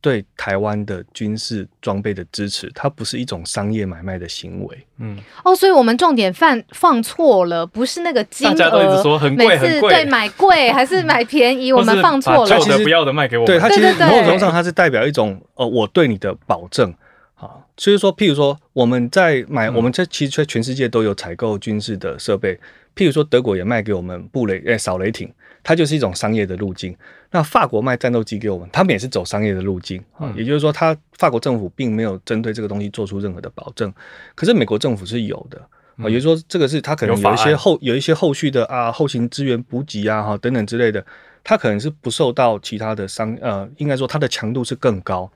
[0.01, 4.87] 对台湾的军事装备的支持，它不是一种商业买卖的行为。
[4.99, 12.49] 嗯，哦，所以我们重点放放错了，不是那个金额，大家都一直说很贵，很贵，对，买贵还是买便宜，我们放错了。
[12.49, 16.95] 他其实不要的卖给我们，对，它其实某种程度上它是代表一种呃，我对你的保证。
[17.35, 22.55] 好，所以说，譬如说我们在买，嗯、我们在其实在全世界都有采购军事的设备，
[22.95, 25.31] 譬如说德国也卖给我们布雷诶扫雷艇。
[25.63, 26.97] 它就是一种商业的路径。
[27.31, 30.23] 那法国卖战斗机给我们，他们也是走商业的路径啊。
[30.23, 33.93] 嗯、也就是说，他法国政府并没有针对这个东西做出任何的保证，
[34.35, 35.61] 可是美国政府是有的
[35.97, 36.09] 啊。
[36.09, 41.05] 也就是说，这个是他可能有一些后有，有一些后续的啊后勤资源补给啊哈等等之类的，
[41.45, 45.31] 它可能是不受到其他的商呃，应该说它的强度是更高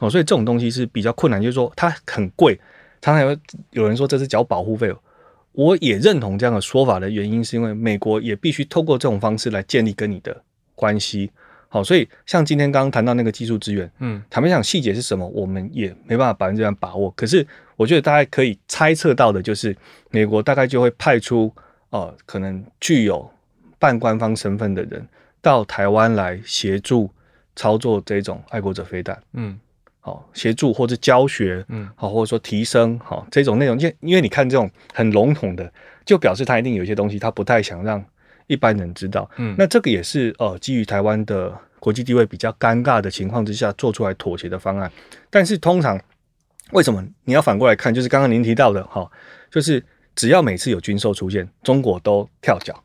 [0.00, 0.10] 哦。
[0.10, 2.58] 所以这种东西是比较困难，就是说它很贵，
[3.00, 3.36] 常常有
[3.70, 4.92] 有人说这是缴保护费。
[5.56, 10.42] 我也认同这样的说法的原因，是因为美国也必须透过这种方式来建立跟你的
[10.74, 11.30] 关系。
[11.68, 17.10] 好，所以像今天刚刚谈到那个技术资源，嗯，坦白讲细节是什么，我们也没办法百分之百把握。
[17.16, 17.44] 可是
[17.74, 19.74] 我觉得大家可以猜测到的，就是
[20.10, 21.50] 美国大概就会派出
[21.88, 23.28] 呃，可能具有
[23.78, 25.08] 半官方身份的人
[25.40, 27.10] 到台湾来协助
[27.56, 29.58] 操作这种爱国者飞弹，嗯。
[30.06, 35.72] 好，协助或者教学，嗯，好，或者说提升，好，这种内容，因因为你看这种很笼统的，
[36.04, 38.00] 就表示他一定有些东西他不太想让
[38.46, 44.88] 一般人知道，嗯，那这个也是呃基于台湾的国际地位比较尴尬的情况之下做出来妥协的方案。
[45.28, 46.00] 但是通常
[46.70, 47.92] 为什么你要反过来看？
[47.92, 49.10] 就是刚刚您提到的，哈，
[49.50, 49.84] 就是
[50.14, 52.80] 只要每次有军售出现，中国都跳脚，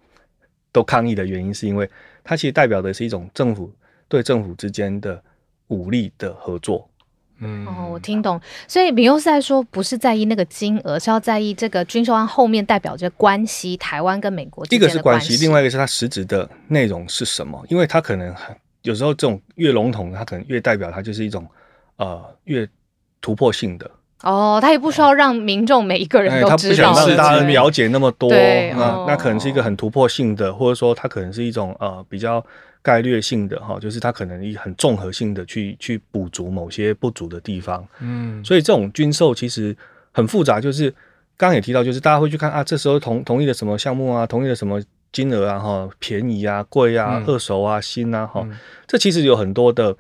[0.72, 1.88] 都抗议的原因，是因为
[2.24, 3.72] 它其实代表的是一种政府
[4.08, 5.24] 对政府之间的
[5.68, 6.88] 武力的合作。
[7.42, 14.66] 嗯哦，我听懂，所以米欧是在说，不是在意那个金额，是要在意这个军售案后面代表着关系，台湾跟美国。
[14.70, 17.62] 一个是关系，另外一个是它实质的内容是什么？
[17.68, 18.34] 因为它可能
[18.84, 21.48] 有时候这种越笼统，它可能越代表它就是一种
[21.98, 22.68] 呃越
[23.20, 23.90] 突破性的。
[24.24, 28.30] 哦，他也不需要让民众每一个人都知道，他不想让大家了解那么多。
[28.30, 32.44] 对，那、哦、那可能是一个很突破性的，或者说它可能是一种呃比较。
[32.84, 39.78] 概率性的哈，就是它可能一很综合性的去去补足某些不足的地方，嗯，所以这种军售其实
[40.12, 40.90] 很复杂，就是
[41.38, 48.44] 刚刚也提到，就是大家会去看啊，这时候同同意了什么项目啊，同意了什么金额啊，哈，便宜啊，贵啊，嗯、二手啊，新啊，哈，
[48.88, 49.96] 这其实有很多的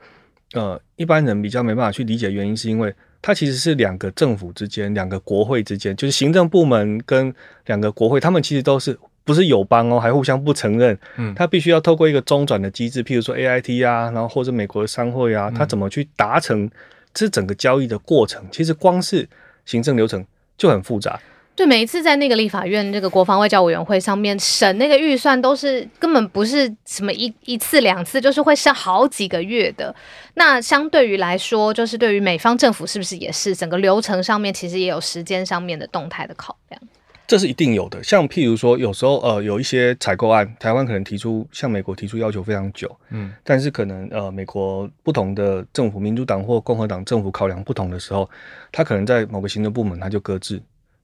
[0.54, 2.92] 呃一般人比较没办法去理解，原因是因为
[3.22, 7.34] 它其实是两个政府之间，两个国会之间，就是行政部门跟
[7.66, 8.98] 两个国会，他们其实都是。
[9.24, 10.98] 不是友邦哦，还互相不承认。
[11.16, 16.68] 嗯，它必须要透过一个中转的机制，譬如说 AIT 啊，然后或者美国的商会啊，它怎么去达成
[17.14, 18.44] 这整个交易的过程？
[18.52, 19.30] 其实光是
[19.64, 20.26] 行政流程
[20.58, 21.20] 就很复杂。
[21.54, 29.94] 对，每一次在那个立法院那个国防外交委员会上面审那个预算，都是根本不是什么一一次两次，就是会审好几个月的。
[30.36, 36.82] 那相对于来说，就是对于美方政府是不是也是整个流程上面，其实也有时间上面的动态的考量？
[37.28, 48.30] 这是一定有的，像譬如说，有时候呃有一些采购案，台湾可能提出向美国提出要求非常久，嗯，但是可能呃美国不同的政府，民主党或共和党政府考量不同的时候，
[48.70, 50.62] 他可能在某个行政部门他就搁置，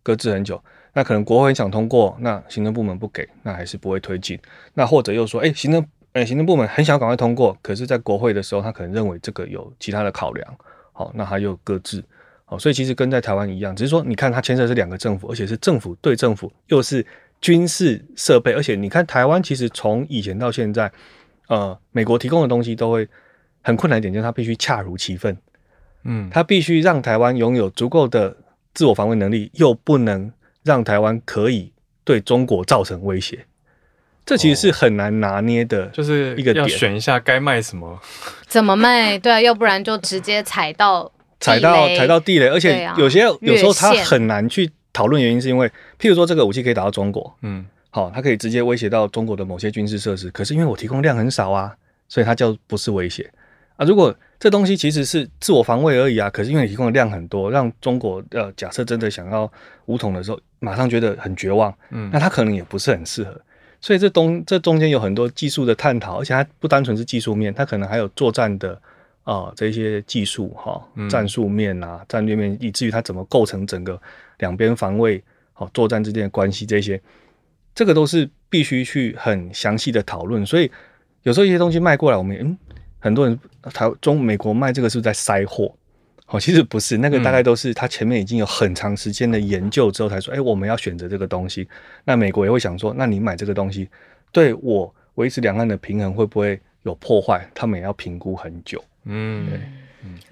[0.07, 0.63] 搁置很久。
[0.93, 4.39] 那可能国会很想通过，那行政部门不给，那还是不会推进。
[4.73, 10.57] 那或者又说，哎，行政哎行政部门很想赶快通过，可是在国会的时候，他可能认为这个有其他的考量，
[10.93, 12.01] 好，那他又搁置。
[12.45, 17.05] 好，所以其实跟在台湾一样，只是说你看它牵涉是两个政府，而且是政府对政府，又是
[17.41, 20.89] 军事设备，而且你看台湾其实从以前到现在，
[21.49, 23.05] 呃，美国提供的东西都会
[23.61, 25.37] 很困难一点，就是它必须恰如其分，
[26.05, 28.35] 嗯，它必须让台湾拥有足够的
[28.77, 30.31] 自我防卫能力，又不能
[30.63, 31.71] 让台湾可以
[32.03, 33.47] 对中国造成威胁，
[34.23, 37.99] 这其实是很难拿捏的，就是一个要选一下该卖什么，
[38.45, 41.11] 怎么卖，对啊，要不然就直接踩到。
[41.39, 45.67] 踩到踩到地雷，而且有些、啊、有时候他很难去讨论原因，是因为
[45.99, 51.75] 譬如说这个武器可以打到中国，嗯，好，它可以直接威胁到中国的某些军事设施，可是因为我提供量很少啊，
[52.09, 53.31] 所以它叫不是威胁
[53.77, 53.85] 啊。
[53.85, 59.49] 如果这东西其实是自我防卫而已啊，可是因为你提供的量很多，让中国呃假设真的想要
[59.85, 63.41] 武统的时候，马上觉得很绝望，嗯，那它可能也不是很适合，
[63.79, 68.77] 所以这东这中间有很多技术的探讨，而且它不单纯是技术面，它可能还有作战的。
[69.27, 74.01] 啊，这些技术哈，战术面啊，战略面，以至于它怎么构成整个
[74.37, 75.21] 两边防卫
[75.51, 76.97] 好作战之间的关系，这些
[77.75, 80.45] 这个都是必须去很详细的讨论。
[80.45, 80.71] 所以
[81.23, 82.57] 有时候一些东西卖过来，我们嗯，
[83.07, 83.39] 很多人
[83.73, 85.73] 台中美国卖这个是在塞货？
[86.27, 91.65] 哦，其实不是，那个大概都是他前面已经有很长时间的研究之后才说，哎，我们要选择这个东西。
[92.03, 93.87] 那美国也会想说，那你买这个东西
[94.33, 97.49] 对我维持两岸的平衡会不会有破坏？
[97.55, 98.83] 他们也要评估很久。
[99.05, 99.47] 嗯，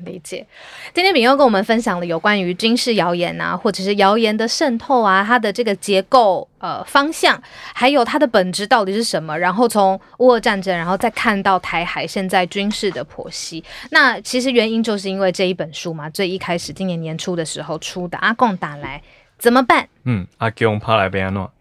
[0.05, 0.45] 理解。
[0.93, 7.41] 今天秉祐跟我们分享了有关于军事谣言啊，或者是谣言的渗透啊，它的这个结构、呃方向，
[7.73, 9.38] 还有它的本质到底是什么。
[9.38, 13.63] 然后从乌俄战争，然后再看到台海现在军事的剖析。
[13.91, 19.01] 那其实原因就是因为这一本书嘛，最一开始今年年初的时候出的《阿贡打来
[19.38, 19.84] 怎么办》。
[20.03, 21.51] 嗯，阿贡怕来变安诺？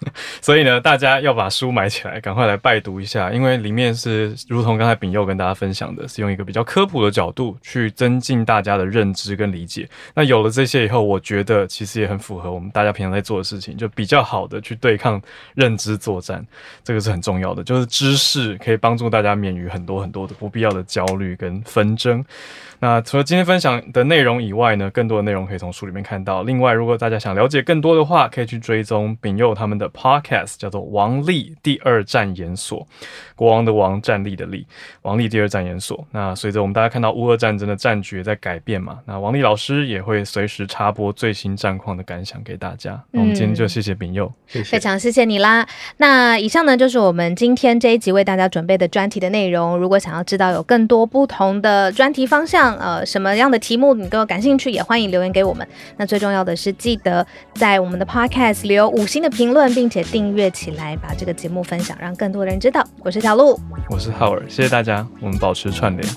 [0.42, 9.88] 所以呢，大家要把书买起来，赶快来拜读一下，因为里面是如同刚才丙佑跟大家分享的，是用一个比较科普的角度去增进大家的认知跟理解。
[10.14, 15.20] 那有了这些以后，我觉得其实也很符合我们大家平常在做的事情，就比较好的去对抗
[15.54, 16.44] 认知作战，
[16.84, 17.64] 这个是很重要的。
[17.64, 22.24] 就是知识可以帮助大家免于很多很多的不必要的焦虑跟纷争。
[22.80, 26.42] 那除了今天分享的内容以外呢，更多的内容可以从书里面看到。
[26.42, 32.80] 另外，如果大家想了解更多的话，可以去追踪丙佑他们的 podcast，叫做《王立第二战研所》，
[33.34, 34.66] 国王的王，战力的力，
[35.02, 36.06] 王立第二战研所。
[36.10, 43.02] 那随着我们大家看到乌俄战争的战局在改变嘛，那王立老师也会随时插播最新战况的感想给大家。
[43.10, 45.66] 那我们今天就谢谢丙佑，谢谢，非常谢谢你啦。
[45.96, 49.78] 那以上呢就是我们今天这一集为大家准备的专题的内容。
[49.78, 55.66] 如果想要知道有更多不同的专题方向，呃，什么样的题目你都感兴趣，也欢迎留言给我们。
[55.96, 62.86] 那最重要的是，记得在我们的 Podcast 留五星的评论，并且订阅起来，把这个节目分享，让更多人知道。
[63.00, 63.60] 我是小鹿，
[63.90, 66.08] 我是浩尔，谢谢大家，我们保持串联。